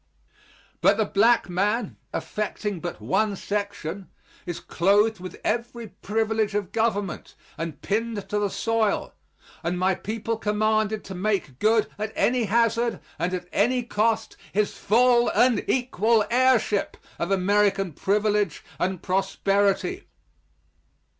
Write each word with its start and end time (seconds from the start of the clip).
But 0.81 0.97
the 0.97 1.05
black 1.05 1.47
man, 1.47 1.95
affecting 2.11 2.79
but 2.79 2.99
one 3.01 3.35
section, 3.35 4.09
is 4.47 4.59
clothed 4.59 5.19
with 5.19 5.39
every 5.43 5.89
privilege 5.89 6.55
of 6.55 6.71
government 6.71 7.35
and 7.55 7.79
pinned 7.83 8.27
to 8.29 8.39
the 8.39 8.49
soil, 8.49 9.13
and 9.61 9.77
my 9.77 9.93
people 9.93 10.37
commanded 10.37 11.03
to 11.03 11.13
make 11.13 11.59
good 11.59 11.85
at 11.99 12.11
any 12.15 12.45
hazard, 12.45 12.99
and 13.19 13.31
at 13.31 13.47
any 13.53 13.83
cost, 13.83 14.35
his 14.51 14.75
full 14.75 15.29
and 15.33 15.63
equal 15.69 16.25
heirship 16.31 16.97
of 17.19 17.29
American 17.29 17.91
privilege 17.93 18.63
and 18.79 19.03
prosperity. 19.03 20.05